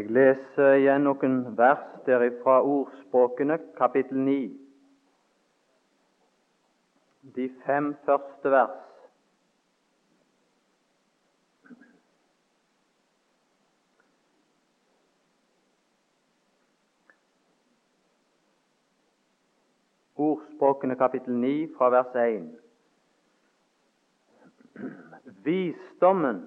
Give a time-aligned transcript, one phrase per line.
[0.00, 4.36] Jeg leser igjen noen vers derifra Ordspråkene, kapittel 9.
[7.36, 8.86] De fem første vers.
[20.16, 22.48] Ordspråkene kapittel 9 fra vers 1.
[25.44, 26.40] Visdommen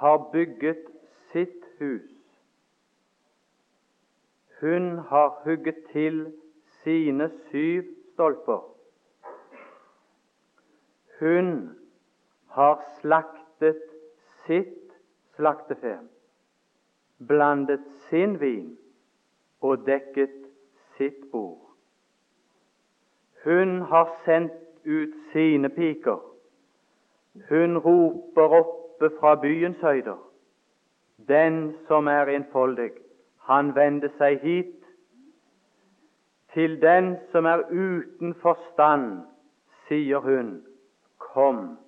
[0.00, 0.91] har bygget
[1.32, 2.10] sitt hus.
[4.60, 6.32] Hun har hugget til
[6.82, 7.82] sine syv
[8.12, 8.60] stolper.
[11.20, 11.78] Hun
[12.46, 13.82] har slaktet
[14.46, 14.92] sitt
[15.36, 15.98] slaktefe,
[17.28, 18.78] blandet sin vin
[19.60, 20.46] og dekket
[20.96, 21.72] sitt bord.
[23.44, 24.52] Hun har sendt
[24.86, 26.18] ut sine piker.
[27.48, 30.31] Hun roper oppe fra byens høyder.
[31.28, 32.90] Den som er enfoldig,
[33.46, 34.78] han vender seg hit.
[36.54, 39.22] Til den som er uten forstand,
[39.88, 40.60] sier hun,
[41.32, 41.78] Kom,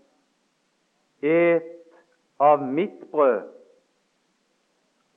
[1.20, 1.98] et
[2.40, 3.50] av mitt brød,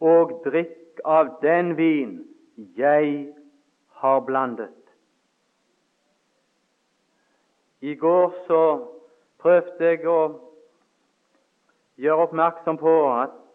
[0.03, 2.17] og drikk av den vin
[2.75, 3.29] jeg
[4.01, 4.73] har blandet.
[7.81, 8.61] I går så
[9.39, 10.21] prøvde jeg å
[12.01, 13.46] gjøre oppmerksom på at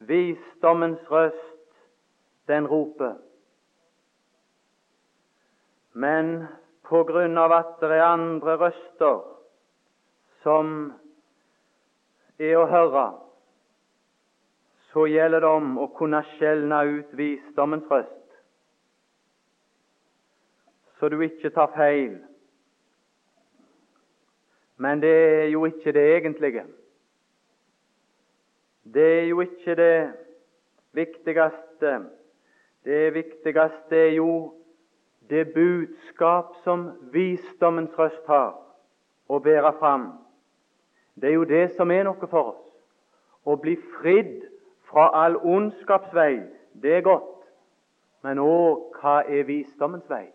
[0.00, 1.74] Visdommens røst,
[2.48, 3.14] den roper.
[5.92, 6.46] Men
[6.88, 9.20] på grunn av at det er andre røster
[10.42, 10.72] som
[12.40, 13.04] er å høre,
[14.90, 18.16] så gjelder det om å kunne skjelne ut visdommens røst,
[20.98, 22.18] så du ikke tar feil.
[24.80, 26.64] Men det er jo ikke det egentlige.
[28.94, 30.12] Det er jo ikke det
[30.92, 32.00] viktigste.
[32.84, 34.54] Det viktigste er jo
[35.30, 38.56] det budskap som visdommens røst har
[39.30, 40.08] å bære fram.
[41.14, 42.66] Det er jo det som er noe for oss.
[43.46, 44.42] Å bli fridd
[44.90, 46.40] fra all ondskapsvei,
[46.82, 47.46] det er godt.
[48.26, 50.26] Men òg hva er visdommens vei?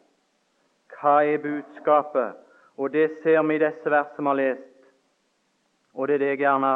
[0.96, 2.40] Hva er budskapet?
[2.78, 4.72] Og det ser vi i disse versene vi har lest.
[5.94, 6.74] Og det er det jeg gjerne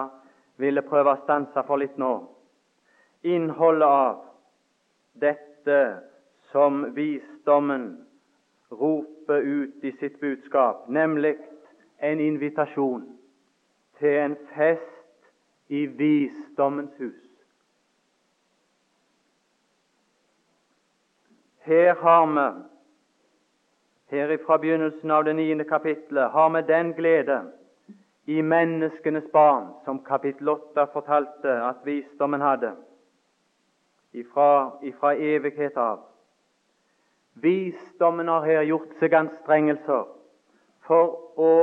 [0.60, 2.14] ville prøve å stanse for litt nå.
[3.24, 4.20] Innholdet av
[5.20, 5.80] dette
[6.52, 7.92] som visdommen
[8.72, 11.38] roper ut i sitt budskap, nemlig
[12.00, 13.08] en invitasjon
[14.00, 15.32] til en fest
[15.70, 17.26] i visdommens hus.
[21.70, 22.48] Her har vi,
[24.10, 27.42] her fra begynnelsen av det niende kapitlet, har vi den glede
[28.30, 32.76] i menneskenes barn, som kapittel 8 fortalte at visdommen hadde,
[34.14, 36.04] ifra, ifra evighet av.
[37.34, 40.06] Visdommen har her gjort seg anstrengelser
[40.86, 41.56] for å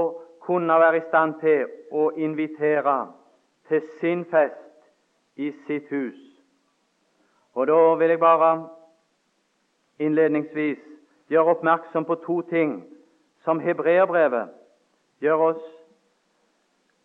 [0.43, 2.97] kunne være i stand til å invitere
[3.71, 4.91] til sin fest
[5.39, 6.19] i sitt hus.
[7.55, 8.53] Og Da vil jeg bare
[10.03, 10.83] innledningsvis
[11.31, 12.79] gjøre oppmerksom på to ting
[13.47, 14.51] som hebreerbrevet
[15.23, 15.76] gjør oss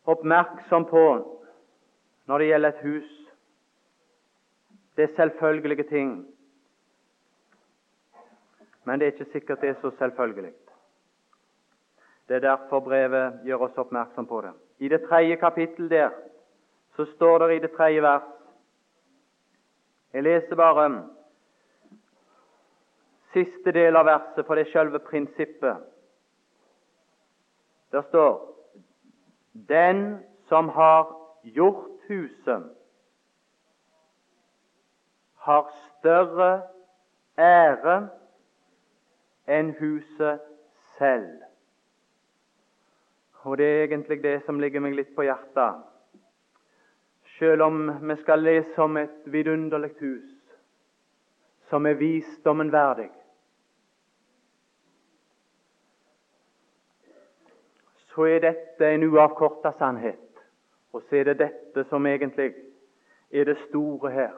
[0.06, 1.06] oppmerksom på
[2.26, 3.10] når det gjelder et hus.
[4.96, 6.12] Det er selvfølgelige ting.
[8.84, 10.54] Men det er ikke sikkert det er så selvfølgelig.
[12.28, 14.52] Det er derfor brevet gjør oss oppmerksom på det.
[14.80, 16.10] I det tredje kapittel der
[16.96, 18.24] så står det i det tredje vers
[20.14, 21.08] Jeg leser bare
[23.34, 25.78] siste del av verset, for det er selve prinsippet.
[27.92, 28.51] Der står
[29.54, 32.64] den som har gjort huset,
[35.36, 36.62] har større
[37.38, 38.10] ære
[39.48, 40.42] enn huset
[40.98, 41.42] selv.
[43.42, 45.82] Og Det er egentlig det som ligger meg litt på hjertet.
[47.40, 50.38] Selv om vi skal lese om et vidunderlig hus
[51.72, 53.10] som er visdommen verdig,
[58.16, 60.44] så er dette en uavkorta sannhet.
[60.94, 62.54] Og så er det dette som egentlig
[63.32, 64.36] er det store her.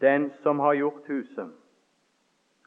[0.00, 1.50] Den som har gjort huset,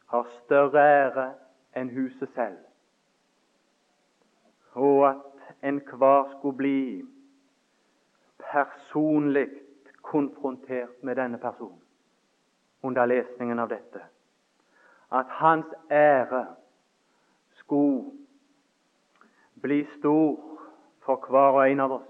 [0.08, 1.34] har større ære
[1.76, 2.58] enn huset selv.
[4.74, 7.06] Og at enhver skulle bli
[8.40, 9.48] personlig
[10.02, 11.82] konfrontert med denne personen
[12.84, 14.02] under lesningen av dette.
[15.12, 16.46] At hans ære
[17.74, 18.12] skulle
[19.62, 20.40] bli stor
[21.06, 22.10] for hver og en av oss.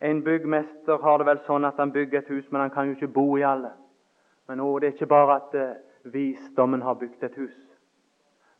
[0.00, 2.96] En byggmester har det vel sånn at han bygger et hus, men han kan jo
[2.96, 3.70] ikke bo i alle.
[4.48, 5.76] Men å, det er ikke bare at eh,
[6.10, 7.58] visdommen har bygd et hus.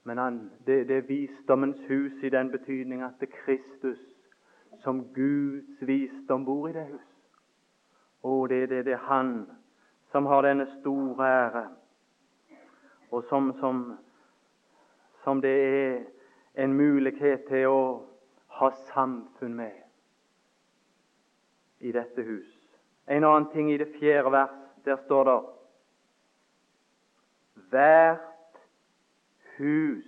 [0.04, 0.36] Men han,
[0.66, 4.00] det, det, er visdommens hus i den betydning at det er Kristus
[4.84, 7.08] som Guds visdom bor i det hus.
[8.22, 9.32] Og det, det, det er Han
[10.12, 11.66] som har denne store ære,
[13.10, 13.82] og som, som,
[15.24, 16.00] som det er
[16.64, 17.82] en mulighet til å
[18.60, 19.76] ha samfunn med
[21.80, 22.48] i dette hus.
[23.06, 25.40] En annen ting i det fjerde vers, der står det
[27.70, 28.60] Hvert
[29.58, 30.06] hus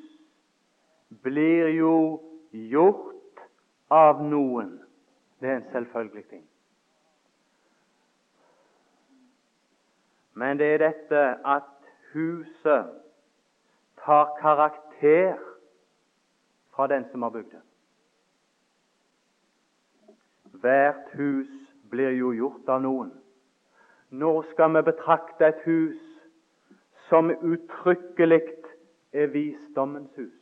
[1.22, 2.20] blir jo
[2.50, 3.44] gjort
[3.90, 4.80] av noen.
[5.40, 6.42] Det er en selvfølgelig ting.
[10.34, 12.90] Men det er dette at huset
[14.02, 14.91] tar karakter
[16.74, 17.62] fra den som har bygd det.
[20.62, 21.50] Hvert hus
[21.90, 23.10] blir jo gjort av noen.
[24.10, 25.98] Nå skal vi betrakte et hus
[27.08, 28.42] som uttrykkelig
[29.12, 30.38] er visdommens hus.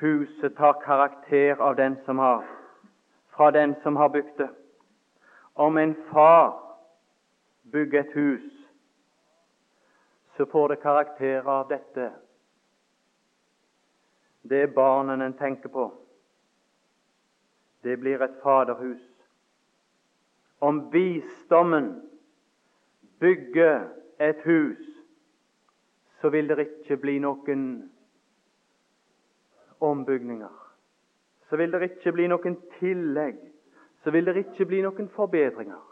[0.00, 2.44] Huset tar karakter av den som har,
[3.34, 4.48] fra den som har bygd det.
[5.54, 6.54] Om en far
[7.72, 8.59] bygger et hus,
[10.40, 12.12] så får det karakter av dette.
[14.42, 15.82] Det er barnen en tenker på.
[17.82, 19.02] Det blir et faderhus.
[20.58, 21.90] Om visdommen
[23.20, 23.84] bygger
[24.18, 24.80] et hus,
[26.20, 27.68] så vil det ikke bli noen
[29.80, 30.56] ombygninger.
[31.50, 33.36] Så vil det ikke bli noen tillegg.
[34.00, 35.89] Så vil det ikke bli noen forbedringer.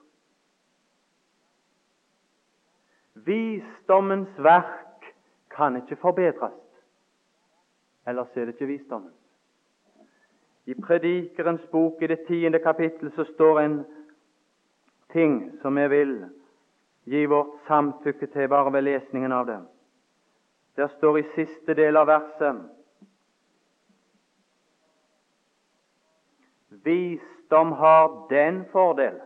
[3.29, 5.13] Visdommens verk
[5.53, 6.57] kan ikke forbedres.
[8.09, 9.13] Ellers er det ikke visdommen.
[10.67, 13.79] I Predikerens bok i det tiende kapittel så står en
[15.13, 16.15] ting som jeg vil
[17.09, 19.61] gi vårt samtykke til bare ved lesningen av det.
[20.77, 22.67] Der står i siste del av verset
[26.85, 29.17] Visdom har den fordel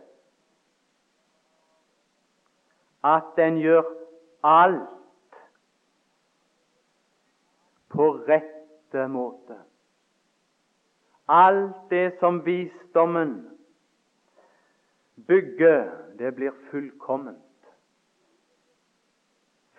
[3.03, 3.83] at den gjør
[4.43, 4.89] alt
[7.89, 9.57] på rette måte.
[11.27, 13.35] Alt det som visdommen
[15.27, 17.39] bygger, det blir fullkomment.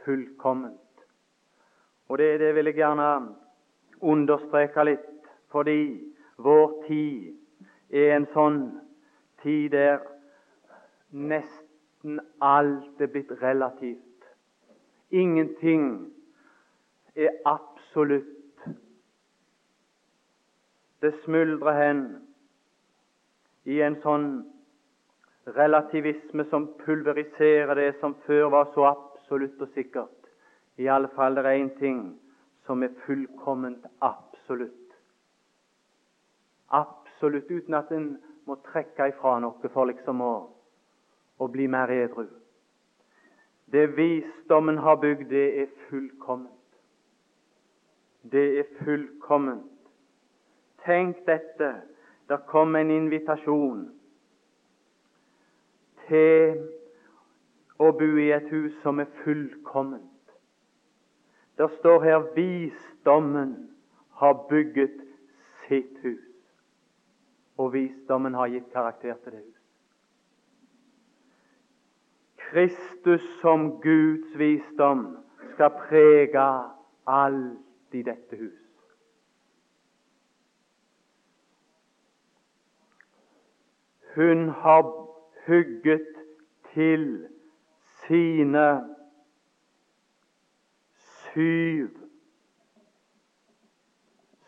[0.05, 0.81] Fullkomment.
[2.09, 3.11] Og det, det vil jeg gjerne
[4.01, 5.81] understreke litt, fordi
[6.37, 8.63] vår tid er en sånn
[9.43, 10.03] tid der
[11.11, 11.64] nesten
[12.41, 14.29] alt er blitt relativt.
[15.11, 16.13] Ingenting
[17.17, 18.27] er absolutt.
[21.01, 22.03] Det smuldrer hen
[23.65, 24.29] i en sånn
[25.57, 30.31] relativisme som pulveriserer det som før var så absolutt og sikkert.
[30.81, 32.01] I alle fall det er én ting
[32.67, 34.97] som er fullkomment absolutt.
[36.71, 38.17] Absolutt uten at en
[38.49, 40.33] må trekke ifra noe for liksom å,
[41.39, 42.27] å bli mer edru.
[43.73, 46.51] Det visdommen har bygd, det er fullkomment.
[48.23, 49.71] Det er fullkomment.
[50.85, 51.75] Tenk dette.
[52.29, 53.89] Det kom en invitasjon
[56.09, 56.63] til
[57.81, 60.11] å bo i et hus som er fullkomment.
[61.59, 63.53] Det står her visdommen
[64.21, 65.03] har bygget
[65.67, 66.25] sitt hus.
[67.59, 69.64] Og visdommen har gitt karakter til det hus.
[72.51, 75.17] Kristus som Guds visdom
[75.55, 76.47] skal prege
[77.07, 78.61] alt i dette hus.
[84.15, 84.83] Hun har
[85.47, 86.07] hugget
[86.75, 87.29] til
[88.07, 88.69] sine
[90.97, 91.89] syv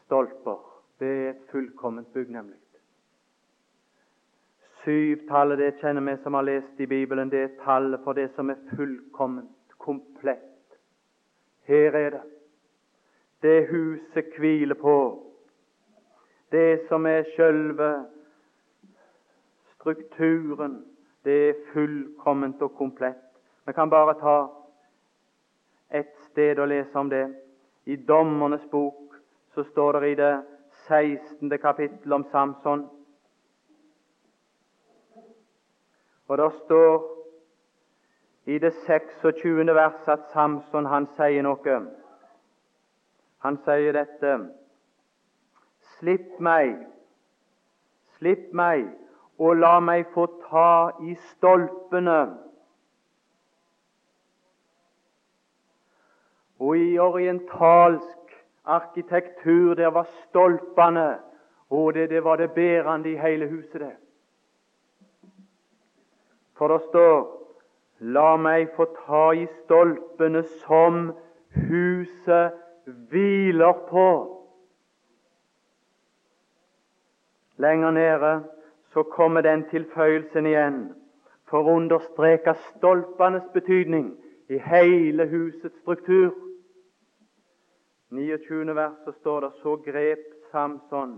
[0.05, 0.83] stolper.
[0.99, 2.66] Det er et fullkomment bygg, nemlig.
[4.87, 7.31] Syvtallet det kjenner vi som har lest i Bibelen.
[7.31, 10.77] Det er tallet for det som er fullkomment, komplett.
[11.67, 12.21] Her er det.
[13.43, 14.95] Det huset hviler på.
[16.53, 17.91] Det som er sjølve
[19.75, 20.85] strukturen,
[21.25, 23.25] det er fullkomment og komplett.
[23.67, 24.37] Vi kan bare ta
[25.91, 27.27] et sted og lese om det.
[27.87, 29.19] I Dommernes bok
[29.55, 30.35] så står det i det
[30.87, 31.59] 16.
[31.59, 32.87] kapittel om Samson.
[36.29, 37.17] Og det står
[38.47, 39.75] i det 26.
[39.75, 41.79] verset at Samson han sier noe.
[43.43, 44.37] Han sier dette
[45.97, 46.77] Slipp meg,
[48.19, 48.89] Slipp meg,
[49.39, 52.21] og la meg få ta i stolpene.
[56.59, 61.19] Og i orientalsk arkitektur der var stolpene
[61.71, 63.81] og det, det var det bærende i hele huset.
[63.81, 63.97] det.
[66.57, 67.37] For det står
[68.01, 71.15] La meg få ta i stolpene som
[71.57, 72.57] huset
[73.09, 74.09] hviler på.
[77.57, 78.33] Lenger nede
[78.93, 80.81] så kommer den tilføyelsen igjen
[81.49, 84.13] for å understreke stolpenes betydning
[84.53, 86.35] i hele husets struktur.
[88.13, 88.77] 29.
[88.77, 91.17] vers så står det så grep Samson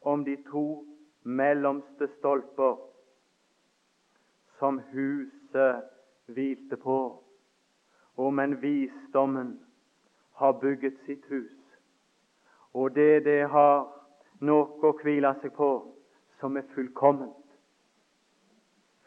[0.00, 0.84] om de to
[1.22, 2.78] mellomste stolper
[4.62, 5.82] som huset
[6.26, 7.22] hvilte på.
[8.16, 9.60] Og men visdommen
[10.32, 11.58] har bygget sitt hus,
[12.72, 13.88] og det det har
[14.40, 15.70] noe å hvile seg på,
[16.38, 17.42] som er fullkomment.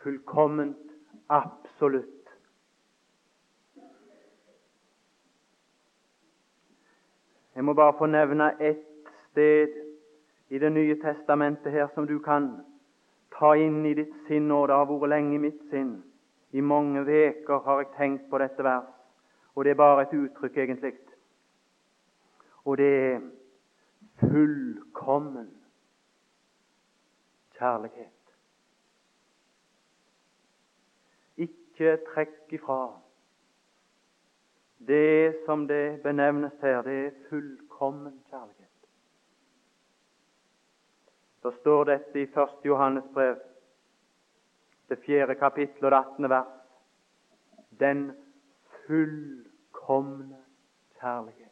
[0.03, 0.91] Fullkomment,
[1.29, 2.11] absolutt.
[7.55, 9.81] Jeg må bare få nevne ett sted
[10.49, 12.51] i Det nye testamentet her som du kan
[13.39, 15.97] ta inn i ditt sinn, og det har vært lenge i mitt sinn.
[16.55, 18.87] I mange veker har jeg tenkt på dette vers,
[19.55, 20.93] og det er bare et uttrykk, egentlig.
[22.65, 23.19] Og det er
[24.19, 25.49] fullkommen
[27.57, 28.11] kjærlighet.
[31.37, 32.79] Ikke trekk ifra.
[34.87, 38.64] Det som det benevnes her, det er fullkommen kjærlighet.
[41.45, 42.37] Så står dette i 1.
[42.65, 43.35] Johannes brev,
[44.89, 46.29] det fjerde kapittel og det 18.
[46.29, 46.53] vers.
[47.79, 47.99] Den
[48.87, 50.37] fullkomne
[50.99, 51.51] kjærlighet.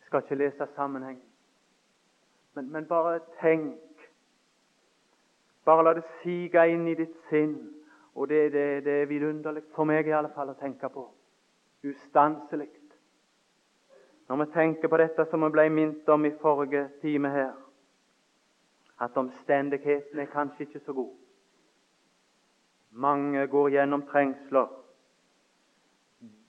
[0.00, 1.18] Jeg skal ikke lese sammenheng,
[2.54, 4.08] men, men bare tenk.
[5.64, 7.58] Bare la det sige inn i ditt sinn.
[8.14, 11.04] Og det, det, det er vidunderlig for meg i alle fall å tenke på.
[11.84, 12.70] Ustanselig.
[14.28, 17.52] Når vi tenker på dette som vi ble minnet om i forrige time her,
[19.02, 21.16] at omstendighetene er kanskje ikke så gode.
[22.90, 24.66] Mange går gjennom trengsler.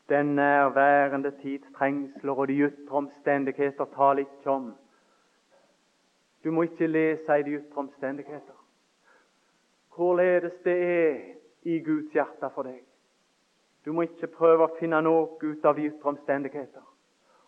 [0.10, 4.74] Den nærværende tids trengsler og de ytre omstendigheter taler ikke om.
[6.44, 8.60] Du må ikke lese i de ytre omstendigheter.
[9.96, 11.20] Hvorledes det er
[11.64, 12.82] i Guds hjerte for deg.
[13.86, 16.84] Du må ikke prøve å finne noe ut av de ytre omstendigheter.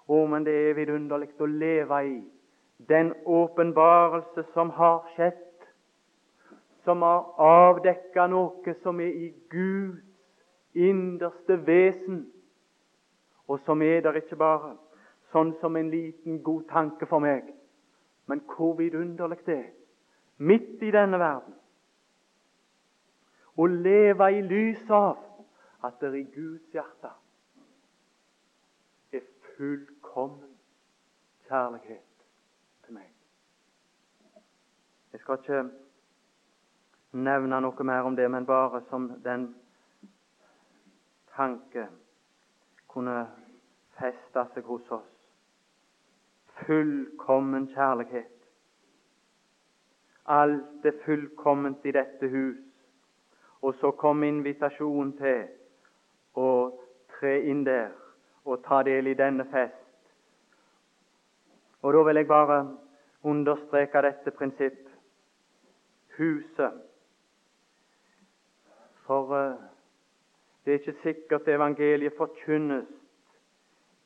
[0.07, 2.15] Å, men det er vidunderlig å leve i
[2.77, 5.67] den åpenbarelse som har skjedd,
[6.83, 10.03] som har avdekka noe som er i Guds
[10.75, 12.25] innerste vesen,
[13.47, 14.75] og som er der ikke bare
[15.31, 17.47] sånn som en liten, god tanke for meg,
[18.27, 19.69] men hvor vidunderlig det er,
[20.37, 21.55] midt i denne verden,
[23.55, 25.21] å leve i lys av
[25.85, 27.13] at det i Guds hjerte
[29.15, 29.23] er
[29.55, 30.51] fullkommen
[31.47, 32.14] kjærlighet
[32.85, 33.09] til meg.
[35.11, 35.63] Jeg skal ikke
[37.15, 39.47] nevne noe mer om det, men bare som den
[41.35, 41.87] tanke
[42.91, 43.25] kunne
[43.99, 45.11] feste seg hos oss.
[46.65, 48.31] Fullkommen kjærlighet.
[50.25, 52.61] Alt er fullkomment i dette hus.
[53.61, 55.47] Og så kom invitasjonen til
[56.37, 56.49] å
[57.15, 57.93] tre inn der
[58.45, 59.84] og ta del i denne fest.
[61.85, 62.77] Og Da vil jeg bare
[63.23, 64.87] understreke dette prinsipp
[66.17, 66.81] huset.
[69.05, 69.53] For uh,
[70.65, 72.87] det er ikke sikkert evangeliet forkynnes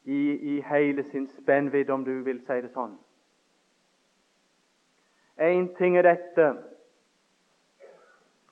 [0.03, 2.97] i, i hele sin spennvidde, om du vil si det sånn.
[5.39, 6.49] Én ting er dette,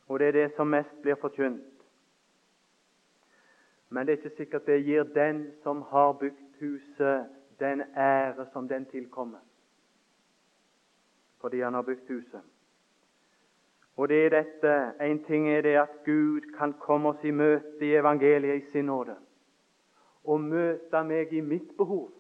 [0.08, 1.84] og det er det som mest blir forkynt.
[3.90, 8.68] Men det er ikke sikkert det gir den som har bygd huset, den ære som
[8.68, 9.40] den tilkommer,
[11.42, 12.42] fordi han har bygd huset.
[13.98, 17.86] Og det er dette En ting er det at Gud kan komme oss i møte
[17.86, 19.16] i evangeliet i sin nåde.
[20.24, 22.12] Og møte meg i mitt behov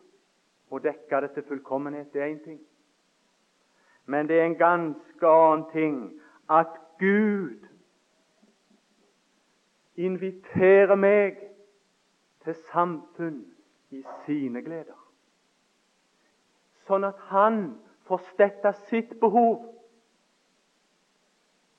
[0.72, 2.13] og dekke det til fullkommenhet.
[2.13, 2.60] Det er én ting.
[4.06, 6.67] Men det er en ganske annen ting at
[7.00, 7.67] Gud
[9.96, 11.38] inviterer meg
[12.44, 13.46] til samfunn
[13.91, 15.06] i sine gleder
[16.88, 17.62] sånn at han
[18.08, 19.65] får stetta sitt behov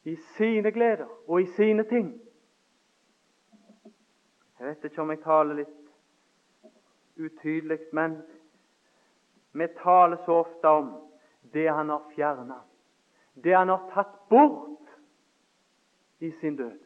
[0.08, 2.12] i sine gleder og i sine ting.
[4.58, 5.74] Jeg vet ikke om jeg taler litt
[7.18, 8.18] utydelig, men
[9.52, 10.90] vi taler så ofte om
[11.52, 12.60] det han har fjerna,
[13.34, 14.92] det han har tatt bort
[16.18, 16.78] i sin død.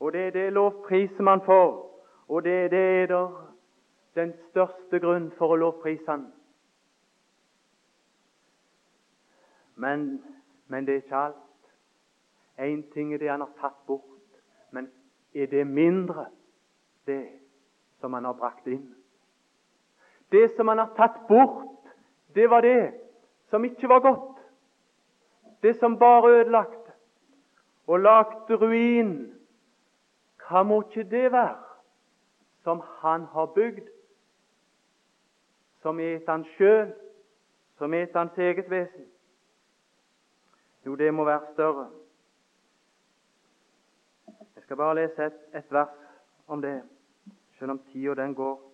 [0.00, 1.72] Og det er det lovpriser man får,
[2.28, 3.49] og det, er det er der
[4.14, 6.26] den største grunn for å lovprise han.
[9.80, 10.22] Men,
[10.68, 11.46] men det er ikke alt.
[12.60, 14.04] Én ting er det han har tatt bort,
[14.70, 14.90] men
[15.34, 16.26] er det mindre,
[17.06, 17.22] det
[18.00, 18.90] som han har brakt inn?
[20.30, 21.88] Det som han har tatt bort,
[22.34, 22.92] det var det
[23.50, 24.36] som ikke var godt.
[25.62, 26.92] Det som bare ødelagte
[27.86, 29.14] og lagde ruin.
[30.44, 31.56] Hva må ikke det være
[32.64, 33.88] som han har bygd?
[35.82, 36.92] Som er han sjøl,
[37.78, 39.06] som er hans eget vesen?
[40.86, 41.90] Jo, det må være større.
[44.54, 45.96] Jeg skal bare lese et, et vers
[46.46, 46.82] om det,
[47.58, 48.70] selv om tida den går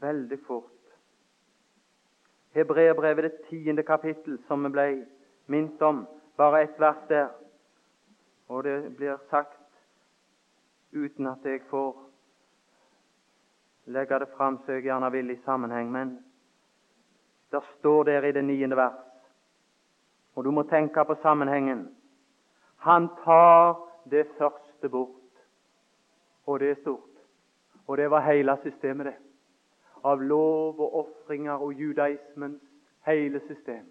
[0.00, 0.78] veldig fort.
[2.50, 5.06] Hebreerbrevet, det tiende kapittel, som vi ble
[5.46, 6.06] minnet om.
[6.36, 7.28] Bare ett vers der.
[8.48, 9.58] Og det blir sagt
[10.92, 12.07] uten at jeg får
[13.88, 15.90] legge det fram så jeg gjerne vil i sammenheng.
[15.92, 16.18] Men
[17.50, 19.04] det står der i det niende vers,
[20.34, 21.88] og du må tenke på sammenhengen.
[22.76, 23.78] Han tar
[24.10, 25.14] det første bort.
[26.46, 27.16] Og det er stort.
[27.86, 29.16] Og det var hele systemet, det.
[30.04, 32.62] Av lov og ofringer og judaismens
[33.06, 33.88] hele system.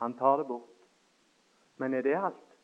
[0.00, 0.70] Han tar det bort.
[1.76, 2.56] Men er det alt?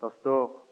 [0.00, 0.67] Det står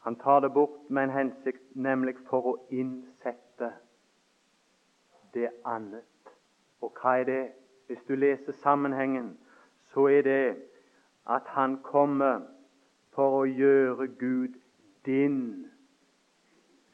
[0.00, 3.72] han tar det bort med en hensikt, nemlig for å innsette
[5.34, 6.32] det annet.
[6.80, 7.42] Og hva er det?
[7.86, 9.34] Hvis du leser sammenhengen,
[9.92, 10.56] så er det
[11.26, 12.40] at han kommer
[13.14, 14.56] for å gjøre Gud
[15.06, 15.66] din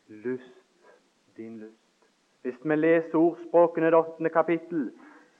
[0.09, 0.91] lyst.
[1.37, 2.09] Din lyst.
[2.43, 4.91] Hvis vi leser ordspråkene det åttende kapittel,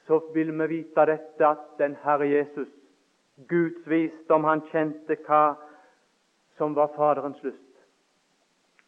[0.07, 2.69] så vil vi vite dette at den Herre Jesus,
[3.49, 5.57] Guds visdom, han kjente hva
[6.57, 7.63] som var Faderens lyst.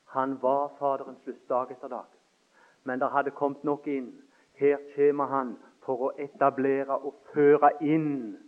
[0.05, 2.07] Han var Faderens lyst dag etter dag.
[2.85, 4.13] Men det hadde kommet noe inn.
[4.57, 8.39] Her kommer han for å etablere og føre inn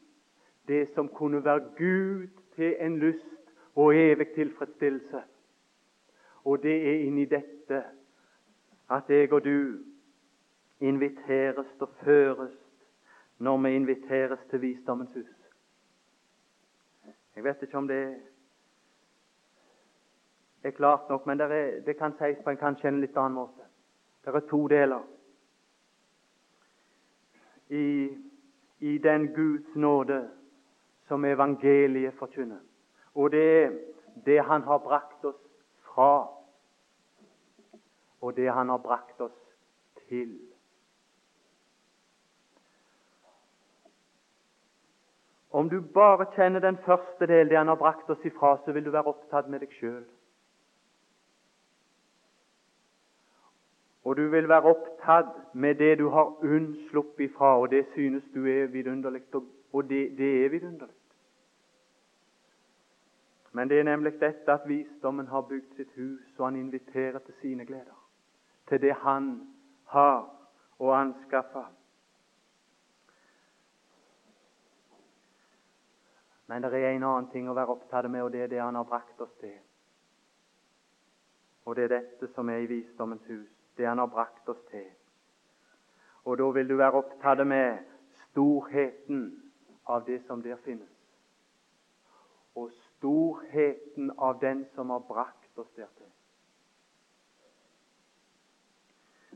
[0.68, 5.22] det som kunne være Gud til en lyst og evig tilfredsstillelse.
[6.44, 7.82] Og det er inni dette
[8.90, 9.78] at jeg og du
[10.80, 12.56] inviteres og føres
[13.38, 15.36] når vi inviteres til visdommens hus.
[17.36, 17.88] Jeg vet ikke om
[20.62, 23.16] det er klart nok, men det, er, det kan sies på en kanskje en litt
[23.16, 23.64] annen måte.
[24.24, 25.06] Det er to deler
[27.70, 28.10] i,
[28.78, 30.20] i den Guds nåde
[31.08, 32.60] som evangeliet forkynner.
[33.14, 33.72] Og det er
[34.26, 35.40] det han har brakt oss
[35.88, 36.28] fra,
[38.20, 39.38] og det han har brakt oss
[40.08, 40.36] til.
[45.50, 48.84] Om du bare kjenner den første del, det han har brakt oss ifra, så vil
[48.84, 50.04] du være opptatt med deg sjøl.
[54.10, 58.46] Og du vil være opptatt med det du har unnsluppet ifra, og det synes du
[58.46, 59.22] er vidunderlig.
[59.72, 60.94] Og det, det er vidunderlig.
[63.52, 67.34] Men det er nemlig dette at visdommen har bygd sitt hus, og han inviterer til
[67.40, 68.08] sine gleder.
[68.68, 69.30] Til det han
[69.84, 70.26] har
[70.78, 71.64] å anskaffe.
[76.46, 78.74] Men det er en annen ting å være opptatt med, og det er det han
[78.74, 79.54] har brakt oss til.
[81.64, 84.86] Og det er dette som er i visdommens hus, det han har brakt oss til.
[86.28, 87.78] Og da vil du være opptatt med
[88.26, 89.22] storheten
[89.88, 90.92] av det som der finnes.
[92.54, 96.10] Og storheten av den som har brakt oss dertil.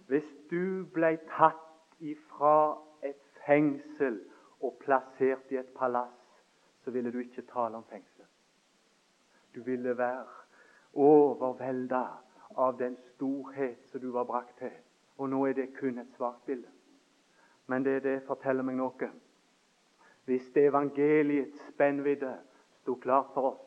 [0.07, 4.20] Hvis du ble tatt ifra et fengsel
[4.61, 6.20] og plassert i et palass,
[6.85, 8.28] så ville du ikke tale om fengsel.
[9.54, 10.28] Du ville være
[10.92, 12.04] overvelda
[12.55, 14.73] av den storhet som du var brakt til.
[15.19, 16.69] Og nå er det kun et svakt bilde.
[17.67, 19.11] Men det, det forteller meg noe.
[20.25, 22.33] Hvis det evangeliets spennvidde
[22.81, 23.67] sto klart for oss,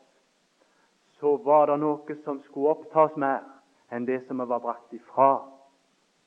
[1.18, 3.46] så var det noe som skulle opptas mer
[3.90, 5.30] enn det som vi var brakt ifra.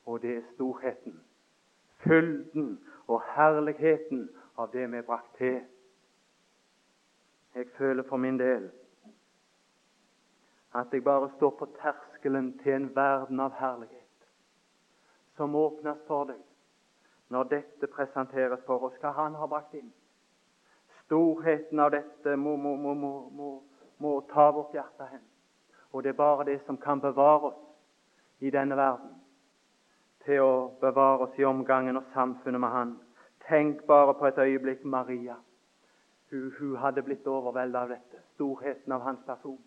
[0.06, 1.20] Og det er storheten,
[2.02, 2.74] fylden
[3.06, 4.26] og herligheten
[4.58, 5.60] av det vi er brakt til.
[7.54, 8.70] Jeg føler for min del
[10.74, 13.98] at jeg bare står på terskelen til en verden av herlighet
[15.36, 16.40] som åpnes for deg
[17.32, 19.88] når dette presenteres for oss, hva Han har brakt inn.
[21.04, 23.62] Storheten av dette må, må, må,
[23.98, 25.22] må, ta vårt hjerte hen.
[25.92, 29.16] Og det er bare det som kan bevare oss i denne verden
[30.26, 32.94] til å bevare oss i omgangen og samfunnet med Han.
[33.48, 35.38] Tenk bare på et øyeblikk Maria.
[36.30, 39.58] Hun, hun hadde blitt overveldet av dette, storheten av hans person.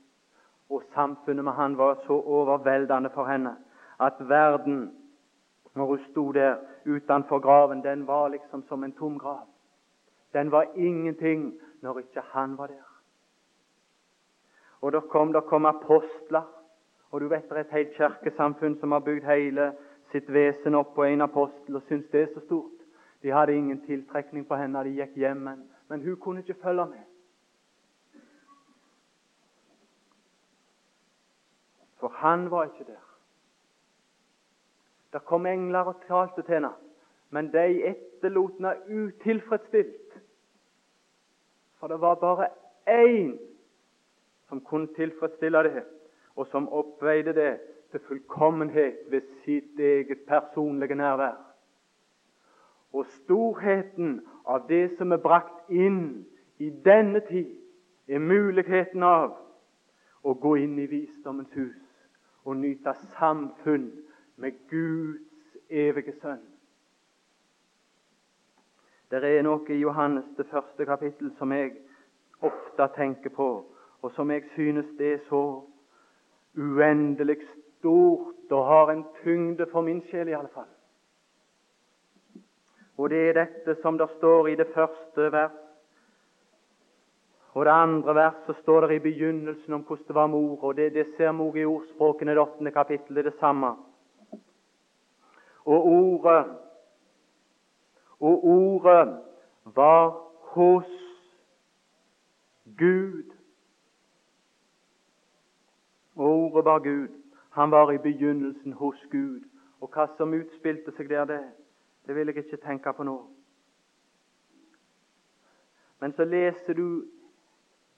[0.70, 3.56] Og samfunnet med han var så overveldende for henne
[4.00, 4.96] at verden,
[5.76, 9.48] når hun sto der utenfor graven, den var liksom som en tom grav.
[10.34, 12.88] Den var ingenting når ikke han var der.
[14.82, 16.42] Og der kom, der kom apostler.
[17.12, 19.72] Og du vet det er et helt kirkesamfunn som har bygd hele
[20.12, 22.72] sitt vesen opp på en apostel og syns det er så stort.
[23.24, 25.48] De hadde ingen tiltrekning på henne, de gikk hjem,
[25.90, 27.04] men hun kunne ikke følge med.
[32.06, 33.06] For han var ikke der.
[35.14, 36.70] Det kom engler og talte til henne,
[37.30, 38.74] men de etterlot henne
[39.06, 40.20] utilfredsstilt.
[41.80, 42.48] For det var bare
[42.90, 43.32] én
[44.50, 45.84] som kunne tilfredsstille det,
[46.36, 47.60] og som oppveide det
[47.92, 51.42] til fullkommenhet ved sitt eget personlige nærvær.
[52.94, 56.28] Og storheten av det som er brakt inn
[56.60, 57.50] i denne tid,
[58.08, 59.34] er muligheten av
[60.24, 61.85] å gå inn i visdommens hus
[62.46, 63.92] og nyte samfunn
[64.38, 66.44] med Guds evige sønn.
[69.12, 71.76] Det er noe i Johannes det første kapittel som jeg
[72.42, 73.50] ofte tenker på,
[74.02, 75.44] og som jeg synes det er så
[76.58, 77.38] uendelig
[77.78, 80.70] stort og har en tyngde for min sjel, i alle fall.
[82.98, 85.65] Og det er dette som det står i det første vers.
[87.56, 90.94] Og det andre verset står der i begynnelsen om hvordan det var mor, og det,
[90.94, 93.76] det ser vi også i ordspråkene det åttende kapittelet, det samme.
[95.66, 96.46] Og ordet
[98.20, 99.20] Og ordet
[99.66, 100.92] var hos
[102.78, 103.24] Gud.
[106.16, 107.08] Og ordet var Gud.
[107.50, 109.42] Han var i begynnelsen hos Gud.
[109.82, 111.42] Og hva som utspilte seg der, det,
[112.08, 113.18] det vil jeg ikke tenke på nå.
[116.00, 117.06] Men så leser du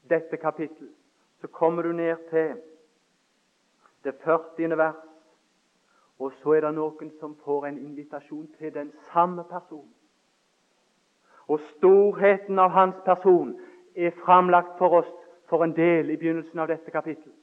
[0.09, 0.93] dette kapittelet,
[1.41, 2.55] så kommer du ned til
[4.03, 4.77] det 40.
[4.77, 4.95] vers,
[6.19, 9.93] og så er det noen som får en invitasjon til den samme personen.
[11.47, 13.53] Og storheten av hans person
[13.95, 15.11] er framlagt for oss
[15.47, 17.35] for en del i begynnelsen av dette kapittelet.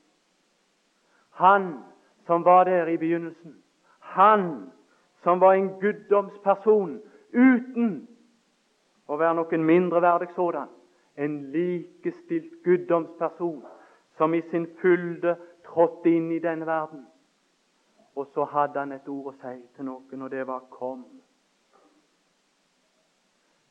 [1.40, 1.85] Han
[2.27, 3.57] som var der i begynnelsen,
[3.98, 4.72] han
[5.22, 7.00] som var en guddomsperson
[7.33, 8.07] uten
[9.09, 10.68] å være noen mindreverdig sådan,
[11.16, 13.64] en likestilt guddomsperson
[14.16, 17.07] som i sin fylde trådte inn i denne verden.
[18.14, 21.05] Og så hadde han et ord å si til noen, og det var 'kom'.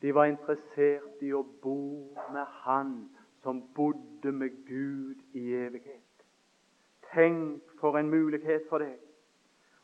[0.02, 3.08] De var interessert i å bo med Han
[3.42, 6.24] som bodde med Gud i evighet.
[7.14, 8.98] Tenk for en mulighet for deg,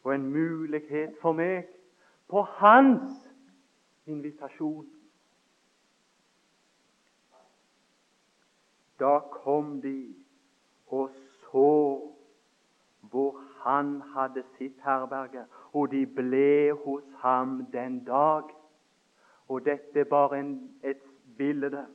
[0.05, 1.67] og en mulighet for meg,
[2.29, 3.29] på Hans
[4.07, 4.87] invitasjon.
[9.01, 10.15] Da kom de
[10.87, 11.11] og
[11.41, 12.01] så
[13.01, 18.43] hvor han hadde sitt herberge, og de ble hos ham den dag.
[19.49, 21.03] Og dette er bare en, et
[21.39, 21.87] bilde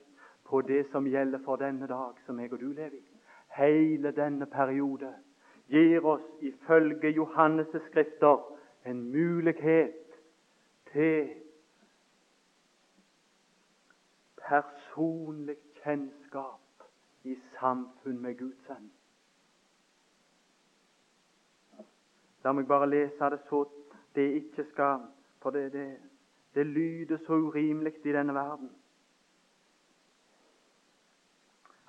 [0.46, 3.06] på det som gjelder for denne dag som jeg og du lever i.
[3.56, 5.14] Hele denne periode
[5.72, 8.44] gir oss ifølge Johannes' skrifter
[8.86, 10.20] en mulighet
[10.92, 11.30] til
[14.38, 16.65] personlig kjennskap
[17.26, 18.90] i samfunn med Guds sønn.
[22.44, 23.66] La meg bare lese det så
[24.16, 25.12] det ikke skal
[25.42, 25.98] For det, det,
[26.56, 28.72] det lyder så urimelig i denne verden.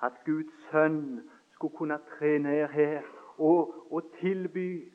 [0.01, 3.01] At Guds sønn skulle kunne tre ned her
[3.37, 4.93] og, og tilby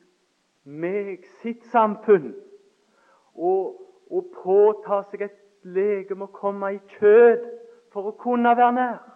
[0.63, 2.31] meg sitt samfunn
[3.35, 7.43] og, og påta seg et legeme å komme i kjød
[7.91, 9.12] for å kunne være nær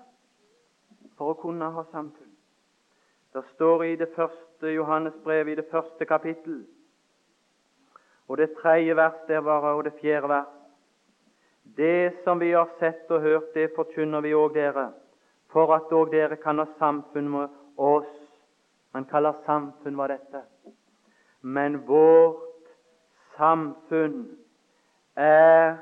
[1.17, 2.33] for å kunne ha samfunn.
[3.33, 6.61] Det står i det første Johannesbrevet, i det første kapittel,
[8.27, 10.53] og det tredje vers der bare, og det fjerde vers.
[11.77, 14.89] Det som vi har sett og hørt, det forkynner vi òg dere,
[15.51, 18.13] for at òg dere kan ha samfunn med oss.
[18.93, 20.43] Man kaller samfunn hva dette.
[21.41, 22.71] Men vårt
[23.37, 24.25] samfunn
[25.15, 25.77] er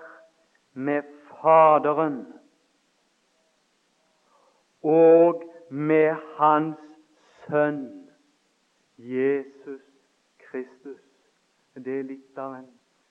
[0.74, 1.08] med
[1.39, 2.26] Faderen
[4.86, 6.78] og med Hans
[7.45, 8.10] Sønn
[8.98, 9.82] Jesus
[10.38, 11.02] Kristus.
[11.76, 12.67] Det er litt av en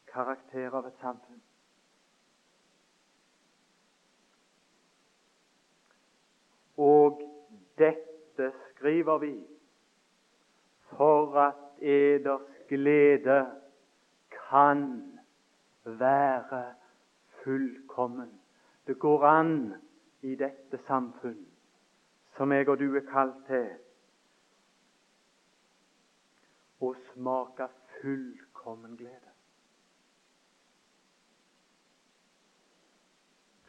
[0.07, 1.41] karakter av et samfunn.
[6.79, 7.25] Og
[7.79, 9.35] dette skriver vi
[10.95, 13.41] for at eders glede
[14.31, 14.87] kan
[15.85, 16.63] være
[17.43, 18.31] fullkommen.
[18.87, 19.59] Det går an
[20.23, 21.43] i dette samfunn
[22.37, 23.69] som jeg og du er kalt til,
[26.83, 27.69] å smake
[28.01, 29.31] fullkommen glede.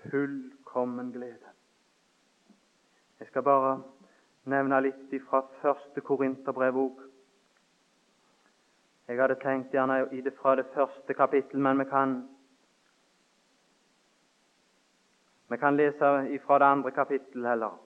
[0.05, 1.53] Fullkommen glede.
[3.19, 3.75] Jeg skal bare
[4.51, 7.01] nevne litt fra første Korinterbrev òg.
[9.07, 12.15] Jeg hadde tenkt gjerne i det fra det første kapittel, men vi kan
[15.49, 17.84] vi kan lese fra det andre kapittel heller.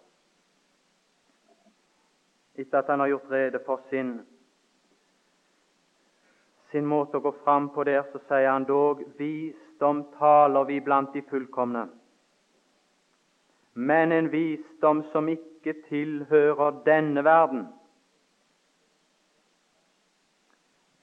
[2.59, 4.19] Etter at han har gjort rede for sin,
[6.71, 11.13] sin måte å gå fram på der, så sier han dog visdom taler vi blant
[11.15, 11.87] de fullkomne.
[13.79, 17.63] Men en visdom som ikke tilhører denne verden,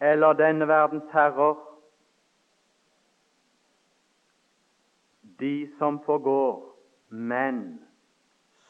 [0.01, 1.57] eller denne verdens herrer,
[5.41, 6.61] de som forgår,
[7.09, 7.79] men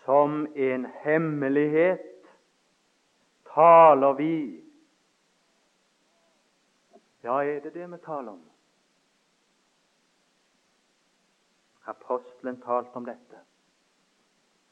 [0.05, 2.15] som en hemmelighet
[3.56, 4.64] taler vi.
[7.24, 8.42] Ja, er det det vi taler om?
[11.86, 13.40] Apostelen talte om dette.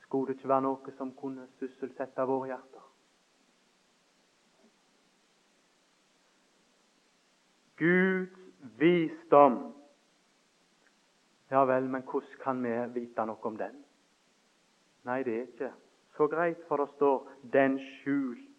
[0.02, 2.82] Skulle det ikke være noe som kunne sysselsette våre hjerter?
[7.80, 9.58] Guds visdom.
[11.50, 13.80] Ja vel, men hvordan kan vi vite noe om den?
[15.04, 15.72] Nei, det er ikke
[16.16, 18.53] så greit, for det står 'den skjulte'.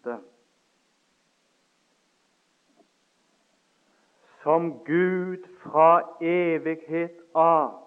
[4.42, 7.86] Som Gud fra evighet av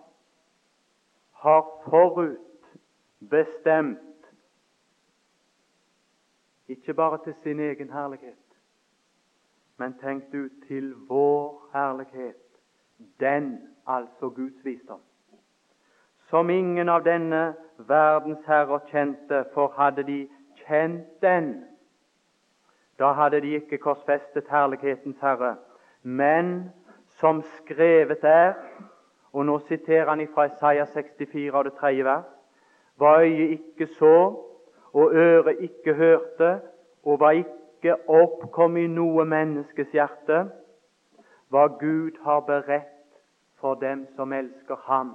[1.32, 2.40] har forut
[3.30, 4.00] bestemt
[6.68, 8.36] ikke bare til sin egen herlighet,
[9.78, 12.36] men tenk du til vår herlighet.
[13.20, 15.00] Den, altså Guds visdom,
[16.30, 17.56] som ingen av denne
[17.88, 20.20] verdens herrer kjente, for hadde de
[20.66, 21.64] kjent den,
[23.00, 25.56] da hadde de ikke korsfestet herlighetens herre.
[26.04, 26.74] Men
[27.20, 28.54] som skrevet er,
[29.34, 32.28] og nå siterer han fra Isaiah 64 av det tredje vers
[33.00, 34.36] hva øyet ikke så,
[34.94, 36.62] og øret ikke hørte,
[37.04, 40.42] og hva ikke oppkom i noe menneskes hjerte,
[41.48, 43.22] hva Gud har beredt
[43.62, 45.14] for dem som elsker Ham.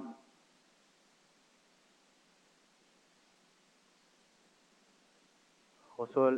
[5.97, 6.31] Og så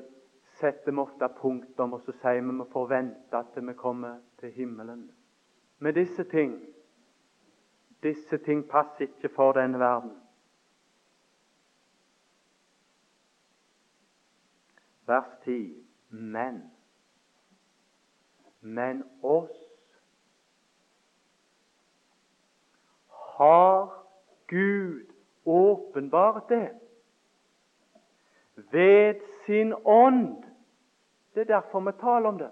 [0.60, 4.52] setter vi ofte punktum, og så sier vi vi får vente til vi kommer til
[4.52, 5.12] himmelen.
[5.80, 6.58] Men disse ting
[8.04, 10.18] disse ting passer ikke for denne verden.
[15.08, 15.86] vers 10.
[16.10, 16.72] Men
[18.62, 19.58] men oss
[23.38, 24.04] har
[24.48, 25.06] Gud
[25.46, 26.70] åpenbart det
[28.56, 29.16] ved
[29.46, 30.44] sin ånd.
[31.38, 32.50] Det er derfor vi taler om det.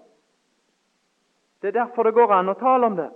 [1.62, 3.08] Det er derfor det går an å tale om det.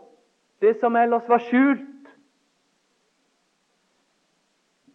[0.59, 2.09] Det som ellers var skjult,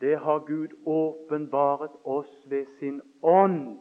[0.04, 3.78] det har Gud åpenbaret oss ved sin ånd.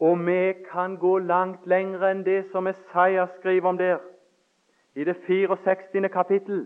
[0.00, 4.00] Og vi kan gå langt lenger enn det som Isaiah skriver om der,
[4.96, 6.08] i det 64.
[6.08, 6.64] kapittel.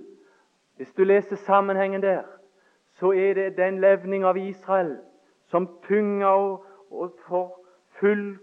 [0.77, 2.23] Hvis du leser sammenhengen der,
[2.95, 5.01] så er det den levning av Israel
[5.51, 7.64] som tynger og, og for
[8.01, 8.41] fullt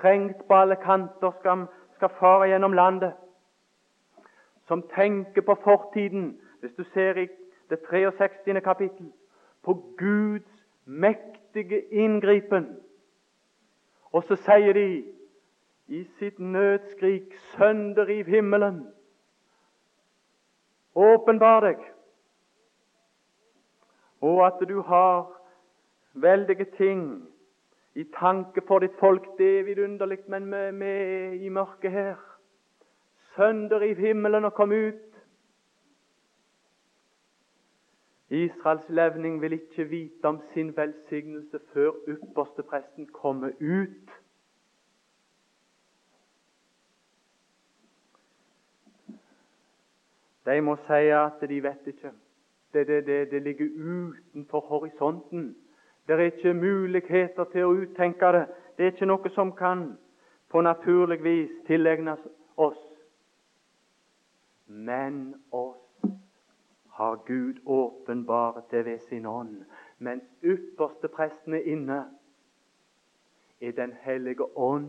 [0.00, 3.12] trengt på alle kanter skal, skal fare gjennom landet.
[4.66, 7.28] Som tenker på fortiden, hvis du ser i
[7.70, 8.60] det 63.
[8.64, 9.12] kapittel,
[9.64, 12.76] på Guds mektige inngripen
[14.12, 14.86] og så sier de
[15.88, 18.86] i sitt nødskrik 'Sønderriv himmelen'.
[20.94, 21.76] Åpenbar deg.
[24.20, 25.32] Og at du har
[26.14, 27.28] veldige ting
[27.98, 32.16] i tanke for ditt folk, det er vidunderlig, men vi er i mørket her.
[33.34, 35.18] Sønderriv himmelen og kom ut.
[38.30, 44.16] Israels levning vil ikke vite om sin velsignelse før ypperstepresten kommer ut.
[50.46, 52.12] De må si at de vet ikke.
[52.72, 55.56] Det, det, det, det ligger utenfor horisonten.
[56.08, 58.46] Det er ikke muligheter til å uttenke det.
[58.76, 59.82] Det er ikke noe som kan
[60.48, 62.22] på naturlig vis tilegnes
[62.56, 62.80] oss.
[64.66, 65.84] Men oss
[66.96, 69.66] har Gud åpenbart det ved sin ånd.
[69.98, 71.98] Men ypperste presten er inne,
[73.60, 74.88] er Den hellige ånd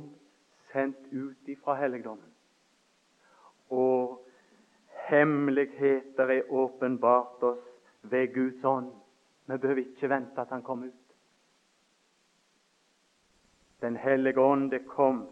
[0.71, 2.32] sendt ut ifra helligdommen.
[3.69, 4.25] Og
[5.10, 7.67] hemmeligheter er åpenbart oss
[8.03, 8.91] ved Guds ånd.
[9.45, 11.09] Vi behøver ikke vente at Han kommer ut.
[13.81, 15.27] Den hellige ånd er kommet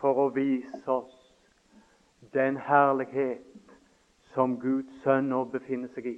[0.00, 1.20] for å vise oss
[2.34, 3.76] den herlighet
[4.34, 6.16] som Guds sønn nå befinner seg i.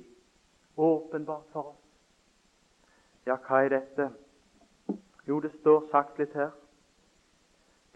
[0.77, 1.83] Åpenbart for oss.
[3.27, 4.09] Ja, hva er dette?
[5.27, 6.53] Jo, det står sagt litt her.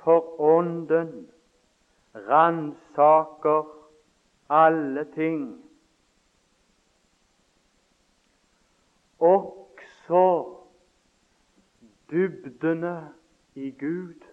[0.02, 1.28] For Ånden
[2.14, 3.68] ransaker
[4.50, 5.42] alle ting,
[9.20, 10.24] også
[12.10, 12.94] dybdene
[13.60, 14.26] i Gud.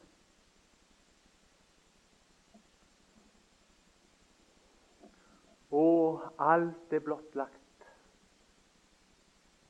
[5.71, 7.87] Og alt er blottlagt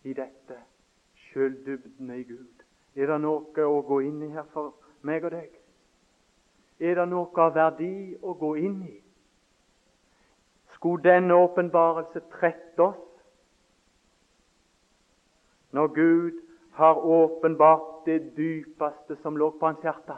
[0.04, 0.60] i dette,
[1.16, 1.58] sjøl
[2.16, 2.64] i Gud.
[2.96, 5.50] Er det noe å gå inn i her for meg og deg?
[6.80, 8.96] Er det noe av verdi å gå inn i?
[10.78, 13.06] Skulle denne åpenbarelse trette oss?
[15.74, 16.42] Når Gud
[16.78, 20.16] har åpenbart det dypeste som lå på hans hjerte,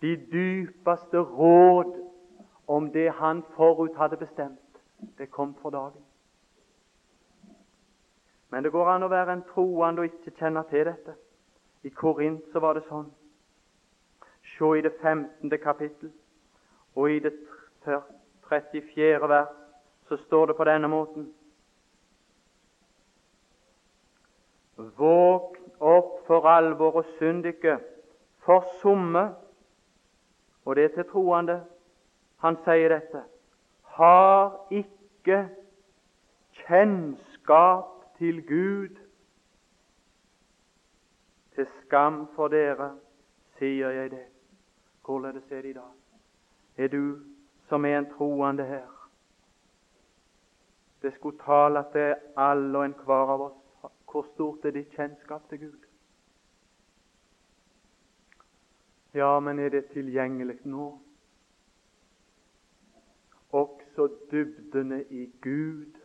[0.00, 1.94] de dypeste råd
[2.66, 4.82] om det han forut hadde bestemt,
[5.18, 6.02] det kom for dagen.
[8.50, 11.16] Men det går an å være en troende og ikke kjenne til dette.
[11.82, 13.08] I Korint så var det sånn.
[14.54, 15.50] Se i det 15.
[15.62, 16.12] kapittel
[16.94, 17.34] og i det
[18.48, 19.28] 34.
[19.28, 19.52] vers
[20.08, 21.26] så står det på denne måten
[24.76, 27.78] Våg opp for alvor og synd ikke,
[28.46, 29.34] forsumme
[30.64, 31.60] Og det er til troende
[32.42, 33.22] han sier dette
[33.96, 35.48] har ikke
[36.52, 38.96] kjennskap til Gud.
[41.54, 42.90] Til skam for dere
[43.58, 44.26] sier jeg det.
[45.04, 45.94] Hvorledes er det i dag?
[46.76, 47.18] Er du
[47.68, 48.90] som er en troende her?
[51.02, 53.65] Det skulle tale til alle og enhver av oss.
[54.16, 55.82] Hvor stort er ditt kjennskap til Gud?
[59.14, 60.86] Ja, men er det tilgjengelig nå?
[63.52, 65.98] Også dybdene i Gud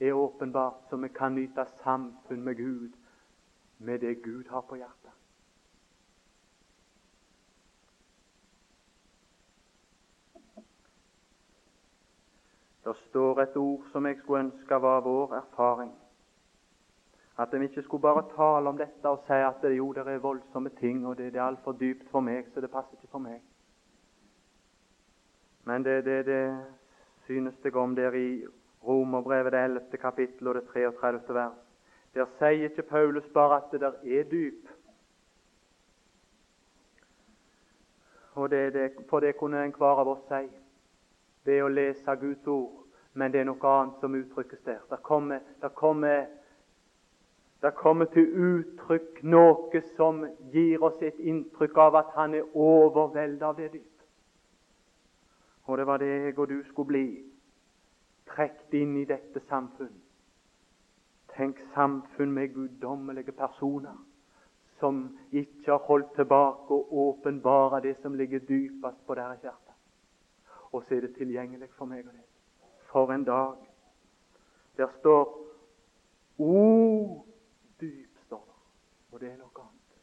[0.00, 2.92] er åpenbart, så vi kan nyte samfunn med Gud
[3.78, 5.10] med det Gud har på hjertet.
[12.84, 16.01] Det står et ord som jeg skulle ønske var vår erfaring.
[17.38, 20.18] At de ikke skulle bare tale om dette og si at det, jo, det er
[20.18, 23.24] voldsomme ting, og det, det er altfor dypt for meg, så det passer ikke for
[23.24, 23.40] meg.
[25.64, 26.64] Men det, det, det
[27.24, 28.44] synes jeg om der i
[28.84, 29.80] Romerbrevet, det 11.
[30.00, 31.34] kapittel og det 33.
[31.34, 31.58] vers.
[32.14, 34.68] Der sier ikke Paulus bare at det der er dyp.
[38.34, 40.48] Og det, det, for det kunne enhver av oss si
[41.44, 42.78] ved å lese Guds ord.
[43.14, 44.80] Men det er noe annet som uttrykkes der.
[44.90, 46.26] Der kommer, der kommer,
[47.62, 53.44] det kommer til uttrykk noe som gir oss et inntrykk av at han er overveldet
[53.46, 54.02] av det dyp.
[55.70, 57.06] Og det var det jeg og du skulle bli,
[58.26, 59.94] trukket inn i dette samfunn.
[61.36, 63.94] Tenk samfunn med guddommelige personer
[64.80, 69.76] som ikke har holdt tilbake å åpenbare det som ligger dypest på deres hjerte.
[70.72, 72.26] Og så er det tilgjengelig for meg og deg.
[72.90, 73.60] For en dag.
[74.76, 75.38] Der står
[76.42, 77.22] O.
[79.12, 79.96] Og det er noe annet.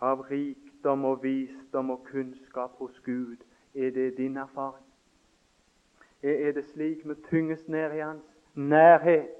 [0.00, 3.36] Av rikdom og visdom og kunnskap hos Gud.
[3.74, 4.84] Er det din erfaring?
[6.22, 8.24] Er det slik vi tynges ned i Hans
[8.54, 9.34] nærhet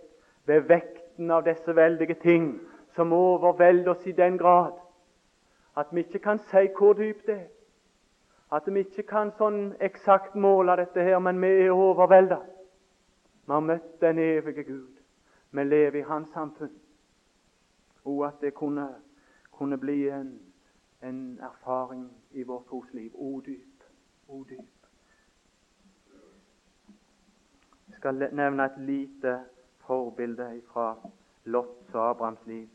[0.46, 2.60] ved vekten av disse veldige ting
[2.94, 4.74] som overvelder oss i den grad
[5.76, 7.48] at vi ikke kan si hvor dypt det er?
[8.52, 12.38] At vi ikke kan sånn eksakt måle dette her, men vi er overvelda.
[13.46, 14.94] Vi har møtt den evige Gud.
[15.50, 16.72] Vi lever i Hans samfunn.
[18.08, 18.88] Og at det kunne,
[19.52, 20.30] kunne bli en
[21.02, 23.10] en erfaring i vårt trosliv.
[23.14, 23.84] O dyp,
[24.28, 24.88] o dyp.
[27.88, 29.44] Jeg skal nevne et lite
[29.86, 30.96] forbilde fra
[31.44, 32.68] Lots og Abrahams liv.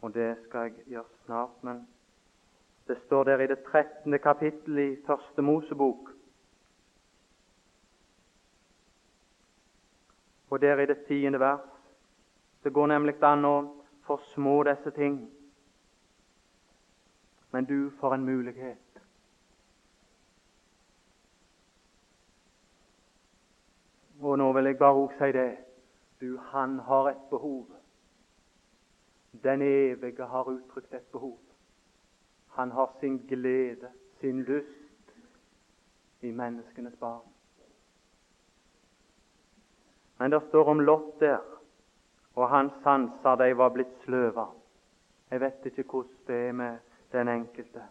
[0.00, 1.88] Og det skal jeg gjøre snart, men
[2.88, 4.18] det står der i det 13.
[4.18, 6.10] kapittel i Første Mosebok.
[10.50, 11.79] Og der i det tiende vers.
[12.62, 13.56] Det går nemlig an å
[14.04, 15.20] forsmå disse ting.
[17.50, 19.02] Men du får en mulighet.
[24.20, 25.50] Og nå vil jeg bare også si det.
[26.20, 27.64] Du, han har et behov.
[29.44, 31.38] Den evige har uttrykt et behov.
[32.58, 33.88] Han har sin glede,
[34.20, 35.14] sin lyst,
[36.20, 37.24] i menneskenes barn.
[40.18, 41.59] Men det står om Lott der,
[42.40, 44.46] og hans sanser de var blitt sløva.
[45.30, 46.78] Jeg vet ikke hvordan det er med
[47.12, 47.82] den enkelte.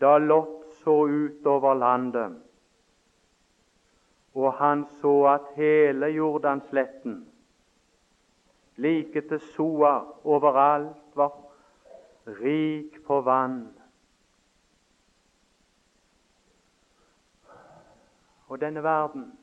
[0.00, 2.36] Da Lot så utover landet,
[4.34, 7.26] og han så at hele Jordansletten,
[8.76, 11.34] like til Soa, overalt var
[12.26, 13.66] rik på vann.
[18.46, 19.39] Og denne verden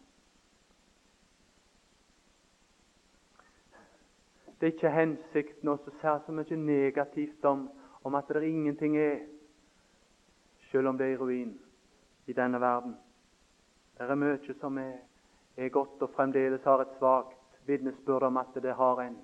[4.59, 7.67] Det er ikke hensikten å si så mye negativt om,
[8.03, 9.19] om at det ingenting er,
[10.71, 11.53] selv om det er ruin
[12.27, 12.97] i denne verden.
[13.97, 14.97] Det er mye som er,
[15.57, 19.17] er godt og fremdeles har et svakt vitnesbyrd om at det har en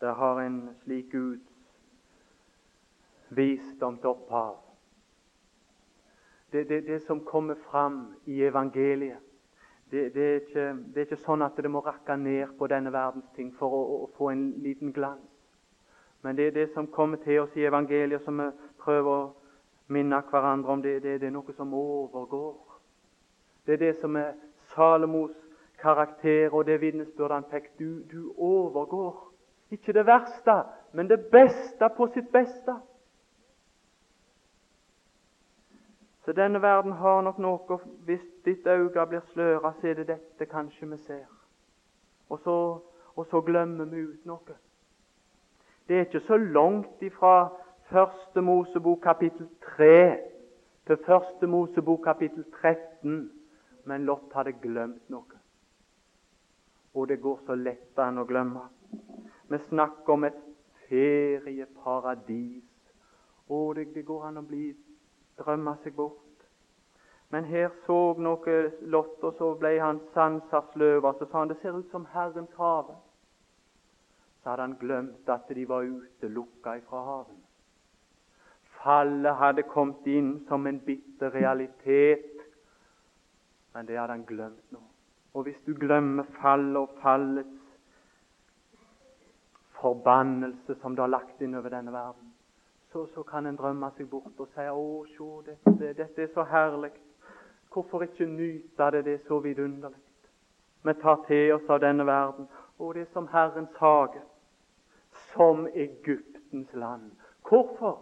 [0.00, 1.50] det har en slik Guds
[3.28, 4.56] visdom til opphav.
[6.52, 9.18] Det, det, det som kommer fram i evangeliet,
[9.90, 10.64] det, det, er ikke,
[10.94, 13.80] det, er ikke, sånn at det må rakke ned på denne verdens ting for å,
[14.04, 15.26] å få en liten glans.
[16.22, 18.50] Men det er det som kommer til oss i evangeliet, som vi
[18.82, 19.30] prøver å
[19.90, 22.54] minne hverandre om, det, det, det er noe som overgår.
[23.66, 24.36] Det er det som er
[24.74, 25.34] Salomos
[25.80, 27.72] karakter og det vitnesbyrdet han fikk.
[27.78, 29.16] Du, du overgår.
[29.70, 30.56] Ikke det verste,
[30.92, 32.76] men det beste på sitt beste.
[36.24, 40.46] Så denne verden har nok noe Hvis ditt øye blir sløra, så er det dette
[40.46, 41.26] kanskje vi ser.
[42.28, 42.78] Og så,
[43.16, 44.56] og så glemmer vi ut noe.
[45.88, 47.48] Det er ikke så langt ifra
[47.90, 50.18] Første Mosebok kapittel 3
[50.86, 53.30] til Første Mosebok kapittel 13,
[53.84, 55.40] men Lot hadde glemt noe.
[56.94, 58.62] Og det går så lett an å glemme.
[59.50, 60.38] Vi snakker om et
[60.86, 62.62] ferieparadis.
[63.48, 64.70] Og det, det går an å bli
[65.40, 66.30] drømme seg bort.
[67.30, 68.56] Men her så noe
[68.90, 71.14] Lott, og så ble han sanser sløva.
[71.18, 72.96] Så sa han det ser ut som Herrens hage.
[74.42, 77.38] Så hadde han glemt at de var utelukka ifra haven.
[78.80, 82.40] Fallet hadde kommet inn som en bitter realitet,
[83.74, 84.80] men det hadde han glemt nå.
[85.36, 87.60] Og hvis du glemmer fallet og fallets
[89.80, 92.29] forbannelse som du har lagt inn over denne verden,
[92.92, 96.44] så, så kan en drømme seg bort og si 'Å, se, dette, dette er så
[96.44, 96.98] herlig'.
[97.72, 99.04] Hvorfor ikke nyte det?
[99.04, 99.98] Det er så vidunderlig.
[100.82, 104.22] Vi tar til oss av denne verden, og det er som Herrens hage,
[105.12, 107.10] som Egyptens land.
[107.48, 107.98] Hvorfor